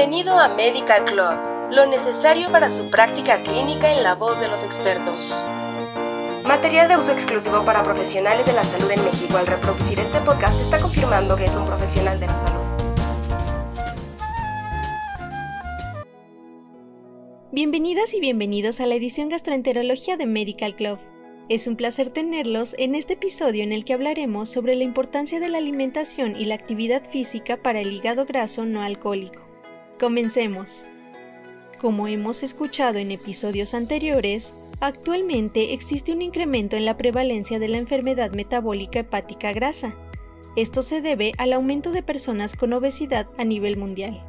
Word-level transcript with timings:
Bienvenido 0.00 0.38
a 0.38 0.48
Medical 0.48 1.04
Club, 1.04 1.72
lo 1.72 1.84
necesario 1.84 2.50
para 2.50 2.70
su 2.70 2.88
práctica 2.88 3.42
clínica 3.42 3.92
en 3.92 4.02
la 4.02 4.14
voz 4.14 4.40
de 4.40 4.48
los 4.48 4.64
expertos. 4.64 5.44
Material 6.42 6.88
de 6.88 6.96
uso 6.96 7.12
exclusivo 7.12 7.66
para 7.66 7.82
profesionales 7.82 8.46
de 8.46 8.54
la 8.54 8.64
salud 8.64 8.90
en 8.90 9.04
México. 9.04 9.36
Al 9.36 9.46
reproducir 9.46 10.00
este 10.00 10.18
podcast 10.20 10.58
está 10.58 10.80
confirmando 10.80 11.36
que 11.36 11.44
es 11.44 11.54
un 11.54 11.66
profesional 11.66 12.18
de 12.18 12.26
la 12.28 12.34
salud. 12.34 12.64
Bienvenidas 17.52 18.14
y 18.14 18.20
bienvenidos 18.20 18.80
a 18.80 18.86
la 18.86 18.94
edición 18.94 19.28
Gastroenterología 19.28 20.16
de 20.16 20.24
Medical 20.24 20.76
Club. 20.76 20.98
Es 21.50 21.66
un 21.66 21.76
placer 21.76 22.08
tenerlos 22.08 22.74
en 22.78 22.94
este 22.94 23.12
episodio 23.12 23.62
en 23.64 23.72
el 23.72 23.84
que 23.84 23.92
hablaremos 23.92 24.48
sobre 24.48 24.76
la 24.76 24.84
importancia 24.84 25.40
de 25.40 25.50
la 25.50 25.58
alimentación 25.58 26.40
y 26.40 26.46
la 26.46 26.54
actividad 26.54 27.02
física 27.02 27.58
para 27.58 27.80
el 27.80 27.92
hígado 27.92 28.24
graso 28.24 28.64
no 28.64 28.80
alcohólico. 28.80 29.49
Comencemos. 30.00 30.86
Como 31.78 32.08
hemos 32.08 32.42
escuchado 32.42 32.98
en 32.98 33.10
episodios 33.10 33.74
anteriores, 33.74 34.54
actualmente 34.80 35.74
existe 35.74 36.10
un 36.12 36.22
incremento 36.22 36.78
en 36.78 36.86
la 36.86 36.96
prevalencia 36.96 37.58
de 37.58 37.68
la 37.68 37.76
enfermedad 37.76 38.32
metabólica 38.32 39.00
hepática 39.00 39.52
grasa. 39.52 39.94
Esto 40.56 40.80
se 40.80 41.02
debe 41.02 41.32
al 41.36 41.52
aumento 41.52 41.92
de 41.92 42.02
personas 42.02 42.56
con 42.56 42.72
obesidad 42.72 43.26
a 43.36 43.44
nivel 43.44 43.76
mundial. 43.76 44.24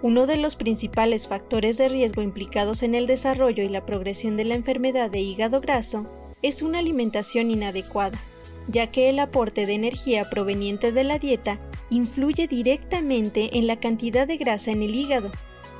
Uno 0.00 0.26
de 0.26 0.38
los 0.38 0.56
principales 0.56 1.28
factores 1.28 1.76
de 1.76 1.90
riesgo 1.90 2.22
implicados 2.22 2.82
en 2.82 2.94
el 2.94 3.06
desarrollo 3.06 3.62
y 3.62 3.68
la 3.68 3.84
progresión 3.84 4.38
de 4.38 4.46
la 4.46 4.54
enfermedad 4.54 5.10
de 5.10 5.20
hígado 5.20 5.60
graso 5.60 6.06
es 6.40 6.62
una 6.62 6.78
alimentación 6.78 7.50
inadecuada, 7.50 8.18
ya 8.66 8.86
que 8.86 9.10
el 9.10 9.18
aporte 9.18 9.66
de 9.66 9.74
energía 9.74 10.24
proveniente 10.24 10.90
de 10.90 11.04
la 11.04 11.18
dieta 11.18 11.60
influye 11.90 12.46
directamente 12.46 13.58
en 13.58 13.66
la 13.66 13.78
cantidad 13.78 14.26
de 14.26 14.36
grasa 14.36 14.70
en 14.70 14.82
el 14.82 14.94
hígado, 14.94 15.30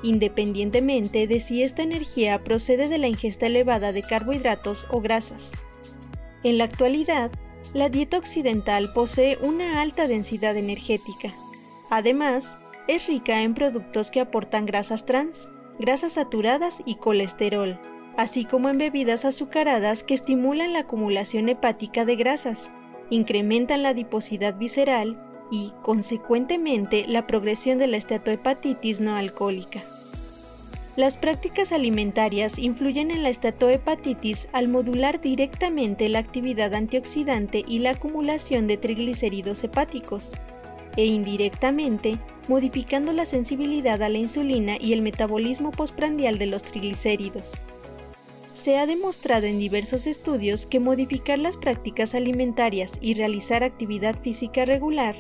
independientemente 0.03 1.27
de 1.27 1.41
si 1.41 1.63
esta 1.63 1.83
energía 1.83 2.43
procede 2.43 2.89
de 2.89 2.99
la 2.99 3.09
ingesta 3.09 3.47
elevada 3.47 3.93
de 3.93 4.03
carbohidratos 4.03 4.87
o 4.91 5.01
grasas. 5.01 5.53
En 6.43 6.59
la 6.59 6.65
actualidad, 6.65 7.31
la 7.75 7.89
dieta 7.89 8.19
occidental 8.19 8.91
posee 8.93 9.39
una 9.43 9.81
alta 9.81 10.09
densidad 10.09 10.57
energética. 10.57 11.33
Además, 11.91 12.59
es 12.89 13.07
rica 13.07 13.43
en 13.43 13.55
productos 13.55 14.11
que 14.11 14.21
aportan 14.21 14.67
grasas 14.67 15.07
trans, 15.07 15.49
grasas 15.79 16.15
saturadas 16.15 16.83
y 16.87 16.97
colesterol, 16.97 17.79
así 18.17 18.45
como 18.45 18.69
en 18.69 18.79
bebidas 18.79 19.25
azucaradas 19.25 20.03
que 20.03 20.15
estimulan 20.15 20.73
la 20.73 20.81
acumulación 20.81 21.49
hepática 21.49 22.05
de 22.05 22.17
grasas, 22.17 22.73
incrementan 23.11 23.83
la 23.83 23.91
adiposidad 23.91 24.57
visceral 24.57 25.30
y, 25.51 25.73
consecuentemente, 25.83 27.05
la 27.09 27.27
progresión 27.27 27.79
de 27.79 27.89
la 27.89 27.97
estatohepatitis 27.97 29.01
no 29.01 29.17
alcohólica. 29.17 29.83
Las 30.97 31.17
prácticas 31.17 31.73
alimentarias 31.73 32.59
influyen 32.59 33.11
en 33.11 33.23
la 33.23 33.31
estatohepatitis 33.31 34.49
al 34.53 34.69
modular 34.69 35.21
directamente 35.21 36.09
la 36.09 36.19
actividad 36.19 36.75
antioxidante 36.75 37.65
y 37.67 37.79
la 37.79 37.91
acumulación 37.91 38.67
de 38.67 38.77
triglicéridos 38.77 39.63
hepáticos, 39.65 40.35
e 40.97 41.07
indirectamente 41.07 42.19
modificando 42.49 43.13
la 43.13 43.25
sensibilidad 43.25 44.03
a 44.03 44.09
la 44.09 44.19
insulina 44.19 44.77
y 44.81 44.93
el 44.93 45.03
metabolismo 45.03 45.71
postprandial 45.71 46.39
de 46.39 46.47
los 46.47 46.65
triglicéridos. 46.65 47.63
Se 48.53 48.77
ha 48.77 48.87
demostrado 48.87 49.47
en 49.47 49.61
diversos 49.61 50.09
estudios 50.09 50.67
que 50.67 50.81
modificar 50.81 51.39
las 51.39 51.57
prácticas 51.57 52.17
alimentarias 52.17 52.99
y 53.01 53.15
realizar 53.15 53.63
actividad 53.63 54.17
física 54.17 54.65
regular 54.65 55.15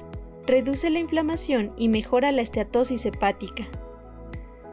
reduce 0.46 0.90
la 0.90 0.98
inflamación 0.98 1.72
y 1.76 1.88
mejora 1.88 2.32
la 2.32 2.42
esteatosis 2.42 3.06
hepática. 3.06 3.68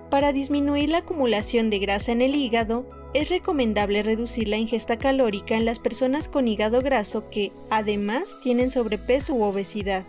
Para 0.09 0.31
disminuir 0.31 0.89
la 0.89 0.99
acumulación 0.99 1.69
de 1.69 1.79
grasa 1.79 2.11
en 2.11 2.21
el 2.21 2.35
hígado, 2.35 2.85
es 3.13 3.29
recomendable 3.29 4.03
reducir 4.03 4.47
la 4.47 4.57
ingesta 4.57 4.97
calórica 4.97 5.55
en 5.55 5.65
las 5.65 5.79
personas 5.79 6.27
con 6.29 6.47
hígado 6.47 6.81
graso 6.81 7.29
que, 7.29 7.51
además, 7.69 8.37
tienen 8.41 8.69
sobrepeso 8.69 9.33
u 9.33 9.43
obesidad. 9.43 10.03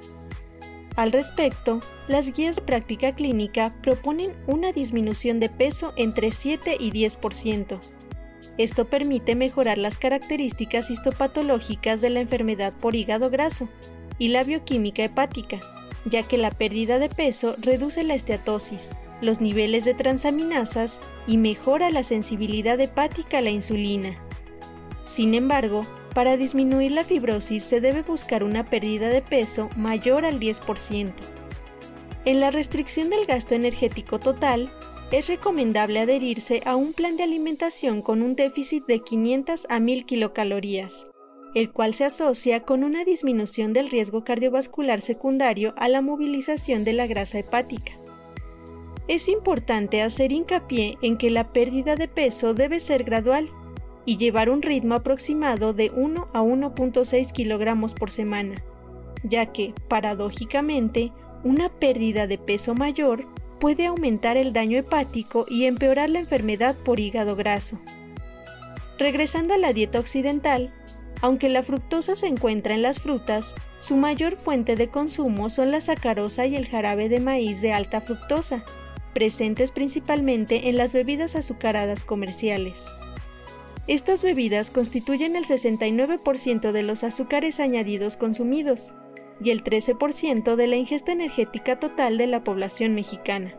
Al 0.97 1.13
respecto, 1.13 1.81
las 2.09 2.33
guías 2.33 2.57
de 2.57 2.63
práctica 2.63 3.15
clínica 3.15 3.75
proponen 3.83 4.33
una 4.47 4.73
disminución 4.73 5.39
de 5.39 5.49
peso 5.49 5.93
entre 5.97 6.33
7 6.33 6.77
y 6.79 6.91
10%. 6.91 7.79
Esto 8.57 8.85
permite 8.87 9.37
mejorar 9.37 9.79
las 9.79 9.97
características 9.97 10.91
histopatológicas 10.91 12.01
de 12.01 12.11
la 12.11 12.21
enfermedad 12.21 12.75
por 12.81 12.97
hígado 12.97 13.31
graso 13.31 13.69
y 14.19 14.29
la 14.29 14.43
bioquímica 14.43 15.05
hepática, 15.05 15.61
ya 16.05 16.23
que 16.23 16.39
la 16.39 16.51
pérdida 16.51 16.99
de 16.99 17.09
peso 17.09 17.55
reduce 17.61 18.03
la 18.03 18.15
esteatosis, 18.15 18.97
los 19.21 19.41
niveles 19.41 19.85
de 19.85 19.95
transaminasas 19.95 21.01
y 21.27 21.37
mejora 21.37 21.91
la 21.91 22.03
sensibilidad 22.03 22.81
hepática 22.81 23.39
a 23.39 23.43
la 23.43 23.51
insulina. 23.51 24.19
Sin 25.05 25.35
embargo, 25.35 25.83
para 26.15 26.37
disminuir 26.37 26.93
la 26.93 27.05
fibrosis 27.05 27.65
se 27.65 27.81
debe 27.81 28.03
buscar 28.03 28.43
una 28.43 28.69
pérdida 28.69 29.09
de 29.09 29.23
peso 29.23 29.69
mayor 29.77 30.25
al 30.25 30.41
10%. 30.41 31.13
En 32.25 32.41
la 32.41 32.51
restricción 32.51 33.11
del 33.11 33.25
gasto 33.25 33.55
energético 33.55 34.19
total, 34.19 34.71
es 35.13 35.29
recomendable 35.29 36.01
adherirse 36.01 36.61
a 36.67 36.77
un 36.77 36.93
plan 36.93 37.17
de 37.17 37.23
alimentación 37.23 38.03
con 38.03 38.23
un 38.23 38.37
déficit 38.37 38.85
de 38.87 39.01
500 39.01 39.67
a 39.71 39.81
1000 39.81 40.05
kilocalorías, 40.05 41.07
el 41.55 41.71
cual 41.71 41.95
se 41.95 42.05
asocia 42.05 42.63
con 42.63 42.85
una 42.85 43.05
disminución 43.05 43.73
del 43.73 43.91
riesgo 43.91 44.25
cardiovascular 44.25 45.01
secundario 45.01 45.75
a 45.77 45.89
la 45.89 46.03
movilización 46.03 46.85
de 46.85 46.93
la 46.93 47.07
grasa 47.07 47.39
hepática. 47.39 47.93
Es 49.09 49.29
importante 49.29 50.03
hacer 50.03 50.33
hincapié 50.33 50.99
en 51.01 51.17
que 51.17 51.31
la 51.31 51.53
pérdida 51.53 51.97
de 51.97 52.09
peso 52.09 52.53
debe 52.53 52.79
ser 52.79 53.05
gradual 53.05 53.49
y 54.05 54.19
llevar 54.19 54.51
un 54.51 54.63
ritmo 54.63 54.95
aproximado 54.95 55.73
de 55.73 55.91
1 55.95 56.29
a 56.33 56.43
1.6 56.43 57.33
kilogramos 57.33 57.95
por 57.95 58.11
semana, 58.11 58.63
ya 59.23 59.47
que, 59.47 59.75
paradójicamente, 59.89 61.13
una 61.43 61.69
pérdida 61.69 62.27
de 62.27 62.39
peso 62.39 62.75
mayor 62.75 63.27
puede 63.59 63.87
aumentar 63.87 64.37
el 64.37 64.53
daño 64.53 64.79
hepático 64.79 65.47
y 65.49 65.65
empeorar 65.65 66.11
la 66.11 66.21
enfermedad 66.21 66.77
por 66.85 67.01
hígado 67.01 67.37
graso. 67.37 67.79
Regresando 68.99 69.55
a 69.55 69.59
la 69.59 69.73
dieta 69.73 70.01
occidental, 70.01 70.73
aunque 71.21 71.49
la 71.49 71.63
fructosa 71.63 72.17
se 72.17 72.27
encuentra 72.27 72.75
en 72.75 72.83
las 72.83 73.01
frutas, 73.01 73.55
su 73.79 73.97
mayor 73.97 74.37
fuente 74.37 74.77
de 74.77 74.89
consumo 74.89 75.51
son 75.51 75.71
la 75.71 75.81
sacarosa 75.81 76.47
y 76.47 76.57
el 76.57 76.67
jarabe 76.67 77.09
de 77.09 77.21
maíz 77.21 77.61
de 77.61 77.73
alta 77.73 78.01
fructosa, 78.01 78.65
presentes 79.15 79.73
principalmente 79.73 80.69
en 80.69 80.77
las 80.77 80.93
bebidas 80.93 81.35
azucaradas 81.35 82.05
comerciales. 82.05 82.87
Estas 83.89 84.23
bebidas 84.23 84.71
constituyen 84.71 85.35
el 85.35 85.47
69% 85.47 86.73
de 86.73 86.83
los 86.83 87.05
azúcares 87.05 87.59
añadidos 87.59 88.17
consumidos 88.17 88.93
y 89.43 89.51
el 89.51 89.65
13% 89.65 90.57
de 90.57 90.67
la 90.67 90.77
ingesta 90.77 91.13
energética 91.13 91.81
total 91.81 92.19
de 92.19 92.27
la 92.27 92.45
población 92.45 92.95
mexicana. 92.95 93.55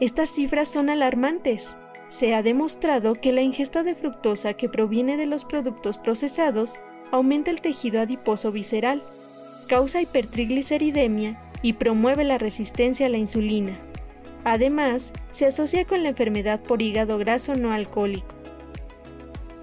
Estas 0.00 0.30
cifras 0.30 0.68
son 0.68 0.90
alarmantes. 0.90 1.76
Se 2.08 2.34
ha 2.34 2.42
demostrado 2.42 3.14
que 3.14 3.32
la 3.32 3.42
ingesta 3.42 3.82
de 3.82 3.94
fructosa 3.94 4.54
que 4.54 4.68
proviene 4.68 5.16
de 5.16 5.26
los 5.26 5.44
productos 5.44 5.98
procesados 5.98 6.78
aumenta 7.10 7.50
el 7.50 7.60
tejido 7.60 8.00
adiposo 8.00 8.52
visceral, 8.52 9.02
causa 9.66 10.00
hipertrigliceridemia 10.00 11.38
y 11.62 11.74
promueve 11.74 12.24
la 12.24 12.38
resistencia 12.38 13.06
a 13.06 13.08
la 13.08 13.18
insulina. 13.18 13.78
Además, 14.44 15.12
se 15.32 15.46
asocia 15.46 15.84
con 15.84 16.04
la 16.04 16.10
enfermedad 16.10 16.62
por 16.62 16.80
hígado 16.80 17.18
graso 17.18 17.56
no 17.56 17.72
alcohólico. 17.72 18.34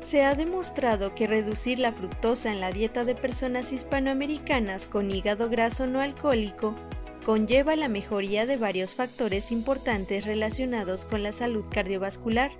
Se 0.02 0.24
ha 0.26 0.36
demostrado 0.36 1.16
que 1.16 1.28
reducir 1.28 1.80
la 1.80 1.94
fructosa 1.94 2.52
en 2.52 2.60
la 2.60 2.72
dieta 2.72 3.06
de 3.06 3.16
personas 3.16 3.72
hispanoamericanas 3.72 4.86
con 4.86 5.10
hígado 5.10 5.50
graso 5.50 5.88
no 5.88 6.02
alcohólico 6.02 6.76
conlleva 7.24 7.76
la 7.76 7.88
mejoría 7.88 8.46
de 8.46 8.58
varios 8.58 8.96
factores 8.96 9.52
importantes 9.52 10.26
relacionados 10.26 11.06
con 11.06 11.24
la 11.24 11.32
salud 11.32 11.66
cardiovascular, 11.72 12.52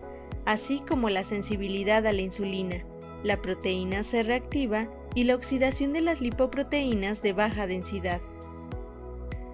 así 0.46 0.80
como 0.80 1.10
la 1.10 1.24
sensibilidad 1.24 2.06
a 2.08 2.14
la 2.14 2.22
insulina, 2.22 2.86
la 3.24 3.42
proteína 3.42 4.04
C 4.04 4.24
reactiva 4.24 4.90
y 5.16 5.26
la 5.26 5.36
oxidación 5.36 5.94
de 5.94 6.02
las 6.02 6.22
lipoproteínas 6.22 7.22
de 7.22 7.34
baja 7.34 7.68
densidad. 7.68 8.22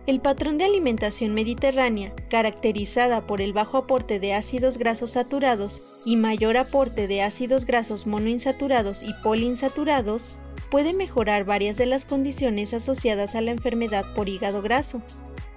El 0.07 0.21
patrón 0.21 0.57
de 0.57 0.63
alimentación 0.63 1.35
mediterránea, 1.35 2.15
caracterizada 2.31 3.27
por 3.27 3.41
el 3.41 3.53
bajo 3.53 3.77
aporte 3.77 4.19
de 4.19 4.33
ácidos 4.33 4.79
grasos 4.79 5.11
saturados 5.11 5.83
y 6.03 6.15
mayor 6.15 6.57
aporte 6.57 7.07
de 7.07 7.21
ácidos 7.21 7.65
grasos 7.65 8.07
monoinsaturados 8.07 9.03
y 9.03 9.13
poliinsaturados, 9.21 10.37
puede 10.69 10.93
mejorar 10.93 11.45
varias 11.45 11.77
de 11.77 11.85
las 11.85 12.05
condiciones 12.05 12.73
asociadas 12.73 13.35
a 13.35 13.41
la 13.41 13.51
enfermedad 13.51 14.05
por 14.15 14.29
hígado 14.29 14.61
graso, 14.61 15.01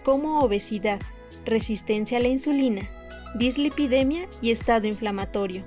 como 0.04 0.40
obesidad, 0.40 1.00
resistencia 1.44 2.18
a 2.18 2.20
la 2.20 2.28
insulina, 2.28 2.88
dislipidemia 3.34 4.28
y 4.40 4.50
estado 4.50 4.86
inflamatorio, 4.86 5.64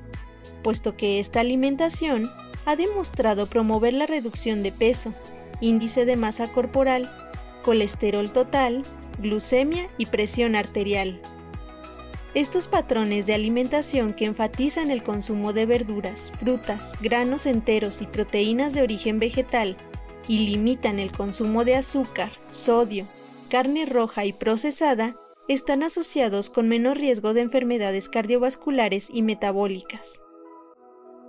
puesto 0.64 0.96
que 0.98 1.20
esta 1.20 1.40
alimentación 1.40 2.30
ha 2.66 2.76
demostrado 2.76 3.46
promover 3.46 3.94
la 3.94 4.06
reducción 4.06 4.64
de 4.64 4.72
peso, 4.72 5.14
índice 5.62 6.06
de 6.06 6.16
masa 6.16 6.48
corporal 6.52 7.10
colesterol 7.66 8.32
total, 8.32 8.84
glucemia 9.18 9.90
y 9.98 10.06
presión 10.06 10.56
arterial, 10.56 11.20
Estos 12.36 12.68
patrones 12.68 13.26
de 13.26 13.34
alimentación 13.34 14.14
que 14.14 14.26
enfatizan 14.26 14.92
el 14.92 15.04
consumo 15.04 15.54
de 15.54 15.66
verduras, 15.66 16.34
frutas, 16.36 16.98
granos 17.02 17.46
enteros 17.46 18.02
y 18.02 18.08
proteínas 18.08 18.74
de 18.74 18.82
origen 18.82 19.20
vegetal 19.20 19.78
y 20.28 20.40
limitan 20.40 21.00
el 21.00 21.14
consumo 21.14 21.64
de 21.64 21.78
azúcar, 21.78 22.32
sodio, 22.50 23.06
carne 23.50 23.86
roja 23.86 24.26
y 24.26 24.34
procesada 24.34 25.16
están 25.48 25.82
asociados 25.82 26.50
con 26.50 26.68
menor 26.68 26.98
riesgo 26.98 27.34
de 27.34 27.40
enfermedades 27.40 28.10
cardiovasculares 28.10 29.08
y 29.14 29.22
metabólicas. 29.22 30.20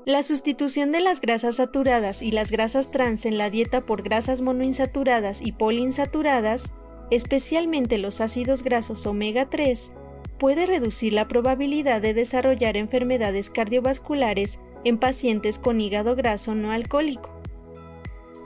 La 0.06 0.24
sustitución 0.24 0.90
de 0.90 1.02
las 1.02 1.20
grasas 1.20 1.56
saturadas 1.56 2.20
y 2.20 2.32
las 2.32 2.50
grasas 2.50 2.90
trans 2.90 3.26
en 3.26 3.38
la 3.38 3.48
dieta 3.48 3.86
por 3.86 4.02
grasas 4.02 4.40
monoinsaturadas 4.40 5.40
y 5.40 5.52
poliinsaturadas, 5.52 6.72
especialmente 7.12 7.98
los 7.98 8.20
ácidos 8.20 8.64
grasos 8.64 9.06
omega 9.06 9.48
3, 9.48 9.92
puede 10.38 10.66
reducir 10.66 11.12
la 11.12 11.28
probabilidad 11.28 12.00
de 12.00 12.14
desarrollar 12.14 12.76
enfermedades 12.76 13.50
cardiovasculares 13.50 14.60
en 14.84 14.98
pacientes 14.98 15.58
con 15.58 15.80
hígado 15.80 16.14
graso 16.16 16.54
no 16.54 16.72
alcohólico. 16.72 17.32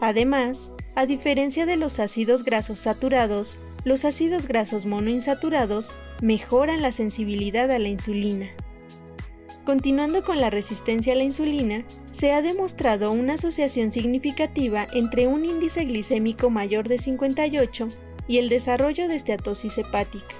Además, 0.00 0.72
a 0.94 1.06
diferencia 1.06 1.66
de 1.66 1.76
los 1.76 1.98
ácidos 1.98 2.44
grasos 2.44 2.78
saturados, 2.78 3.58
los 3.84 4.04
ácidos 4.04 4.46
grasos 4.46 4.86
monoinsaturados 4.86 5.92
mejoran 6.20 6.82
la 6.82 6.92
sensibilidad 6.92 7.70
a 7.70 7.78
la 7.78 7.88
insulina. 7.88 8.50
Continuando 9.64 10.24
con 10.24 10.40
la 10.40 10.50
resistencia 10.50 11.12
a 11.12 11.16
la 11.16 11.22
insulina, 11.22 11.84
se 12.10 12.32
ha 12.32 12.42
demostrado 12.42 13.12
una 13.12 13.34
asociación 13.34 13.92
significativa 13.92 14.86
entre 14.94 15.26
un 15.26 15.44
índice 15.44 15.84
glicémico 15.84 16.50
mayor 16.50 16.88
de 16.88 16.98
58 16.98 17.88
y 18.26 18.38
el 18.38 18.48
desarrollo 18.48 19.06
de 19.06 19.16
esteatosis 19.16 19.78
hepática. 19.78 20.34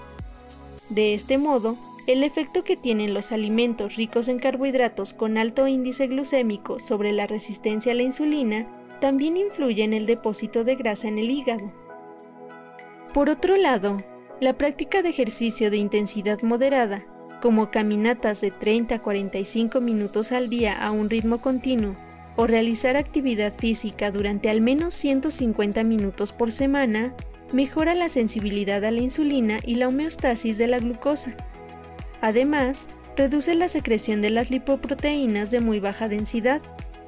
De 0.91 1.15
este 1.15 1.39
modo, 1.39 1.77
el 2.09 2.25
efecto 2.25 2.65
que 2.65 2.77
tienen 2.77 3.15
los 3.15 3.31
alimentos 3.31 3.95
ricos 3.95 4.27
en 4.27 4.41
carbohidratos 4.41 5.15
con 5.15 5.39
alto 5.39 5.69
índice 5.69 6.09
glucémico 6.09 6.81
sobre 6.81 7.13
la 7.13 7.29
resistencia 7.29 7.93
a 7.93 7.95
la 7.95 8.03
insulina 8.03 8.67
también 9.01 9.37
influye 9.37 9.85
en 9.85 9.93
el 9.93 10.07
depósito 10.07 10.65
de 10.65 10.75
grasa 10.75 11.07
en 11.07 11.19
el 11.19 11.31
hígado. 11.31 11.73
Por 13.15 13.29
otro 13.29 13.57
lado, 13.57 14.03
la 14.41 14.55
práctica 14.55 15.03
de 15.03 15.11
ejercicio 15.11 15.71
de 15.71 15.77
intensidad 15.77 16.43
moderada, 16.43 17.05
como 17.41 17.71
caminatas 17.71 18.41
de 18.41 18.51
30 18.51 18.97
a 18.97 19.03
45 19.03 19.81
minutos 19.81 20.33
al 20.33 20.51
día 20.51 20.85
a 20.85 20.91
un 20.91 21.09
ritmo 21.09 21.39
continuo, 21.39 21.95
o 22.37 22.47
realizar 22.47 22.97
actividad 22.97 23.53
física 23.53 24.11
durante 24.11 24.51
al 24.51 24.61
menos 24.61 24.95
150 24.95 25.85
minutos 25.85 26.33
por 26.33 26.51
semana, 26.51 27.15
mejora 27.53 27.95
la 27.95 28.09
sensibilidad 28.09 28.85
a 28.85 28.91
la 28.91 29.01
insulina 29.01 29.59
y 29.65 29.77
la 29.77 29.89
homeostasis 29.89 30.59
de 30.59 30.69
la 30.69 30.79
glucosa. 30.79 31.35
Además, 32.21 32.89
reduce 33.17 33.55
la 33.55 33.69
secreción 33.69 34.23
de 34.23 34.31
las 34.31 34.51
lipoproteínas 34.51 35.51
de 35.51 35.61
muy 35.61 35.81
baja 35.81 36.09
densidad, 36.09 36.63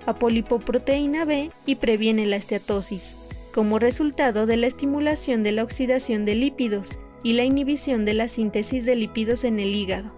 apolipoproteína 0.06 1.24
B 1.24 1.50
y 1.66 1.76
previene 1.76 2.26
la 2.26 2.36
esteatosis 2.36 3.16
como 3.52 3.78
resultado 3.78 4.46
de 4.46 4.56
la 4.56 4.66
estimulación 4.66 5.42
de 5.42 5.52
la 5.52 5.62
oxidación 5.62 6.24
de 6.24 6.34
lípidos 6.34 6.98
y 7.22 7.34
la 7.34 7.44
inhibición 7.44 8.04
de 8.04 8.14
la 8.14 8.26
síntesis 8.28 8.84
de 8.86 8.96
lípidos 8.96 9.44
en 9.44 9.58
el 9.58 9.74
hígado. 9.74 10.12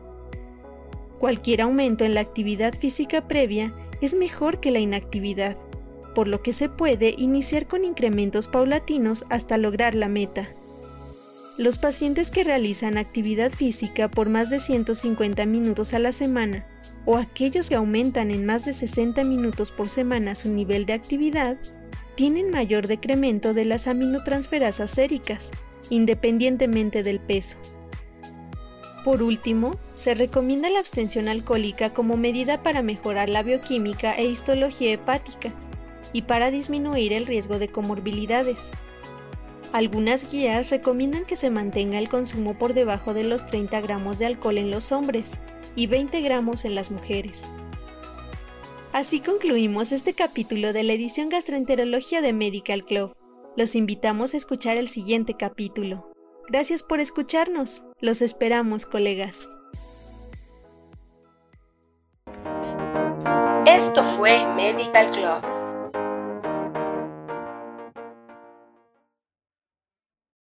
Cualquier 1.19 1.63
aumento 1.63 2.05
en 2.05 2.15
la 2.15 2.21
actividad 2.21 2.75
física 2.75 3.27
previa 3.27 3.75
es 4.01 4.15
mejor 4.15 4.61
que 4.61 4.71
la 4.71 4.79
inactividad, 4.79 5.57
por 6.15 6.29
lo 6.29 6.43
que 6.43 6.53
se 6.53 6.69
puede 6.69 7.15
iniciar 7.19 7.67
con 7.67 7.85
incrementos 7.85 8.49
paulatinos 8.49 9.25
hasta 9.29 9.59
lograr 9.59 9.95
la 9.95 10.09
meta. 10.09 10.49
Los 11.57 11.79
pacientes 11.79 12.31
que 12.31 12.43
realizan 12.43 12.99
actividad 12.99 13.53
física 13.53 14.11
por 14.11 14.29
más 14.29 14.51
de 14.51 14.59
150 14.59 15.47
minutos 15.47 15.95
a 15.95 15.99
la 15.99 16.13
semana 16.13 16.67
o 17.07 17.17
aquellos 17.17 17.69
que 17.69 17.75
aumentan 17.75 18.31
en 18.31 18.47
más 18.47 18.65
de 18.65 18.73
60 18.73 19.23
minutos 19.25 19.71
por 19.71 19.89
semana 19.89 20.35
su 20.35 20.51
nivel 20.53 20.87
de 20.87 20.95
actividad 20.95 21.57
tienen 22.17 22.51
mayor 22.51 22.87
decremento 22.87 23.55
de 23.55 23.65
las 23.65 23.87
aminotransferasas 23.87 24.91
séricas, 24.91 25.51
independientemente 25.91 27.03
del 27.03 27.21
peso. 27.21 27.57
Por 29.05 29.23
último, 29.23 29.77
se 29.93 30.15
recomienda 30.15 30.71
la 30.71 30.79
abstención 30.79 31.29
alcohólica 31.29 31.91
como 31.91 32.17
medida 32.17 32.63
para 32.63 32.83
mejorar 32.83 33.29
la 33.29 33.43
bioquímica 33.43 34.15
e 34.15 34.25
histología 34.25 34.93
hepática 34.93 35.53
y 36.15 36.23
para 36.23 36.51
disminuir 36.51 37.13
el 37.13 37.27
riesgo 37.27 37.59
de 37.59 37.69
comorbilidades. 37.69 38.71
Algunas 39.73 40.31
guías 40.31 40.71
recomiendan 40.71 41.25
que 41.25 41.35
se 41.35 41.51
mantenga 41.51 41.99
el 41.99 42.09
consumo 42.09 42.57
por 42.57 42.73
debajo 42.73 43.13
de 43.13 43.25
los 43.25 43.45
30 43.45 43.81
gramos 43.81 44.21
de 44.21 44.27
alcohol 44.27 44.57
en 44.57 44.71
los 44.71 44.93
hombres 44.93 45.41
y 45.75 45.89
20 45.89 46.21
gramos 46.23 46.65
en 46.65 46.77
las 46.77 46.93
mujeres. 46.93 47.51
Así 48.93 49.19
concluimos 49.19 49.91
este 49.91 50.15
capítulo 50.15 50.73
de 50.73 50.85
la 50.85 50.93
edición 50.93 51.29
Gastroenterología 51.29 52.23
de 52.23 52.33
Medical 52.33 52.85
Club. 52.85 53.17
Los 53.57 53.75
invitamos 53.75 54.35
a 54.35 54.37
escuchar 54.37 54.77
el 54.77 54.87
siguiente 54.87 55.35
capítulo. 55.35 56.13
Gracias 56.49 56.85
por 56.85 57.01
escucharnos. 57.01 57.85
Los 57.99 58.23
esperamos, 58.23 58.87
colegas. 58.87 59.51
Esto 63.67 64.05
fue 64.05 64.47
Medical 64.55 65.11
Club 65.11 65.64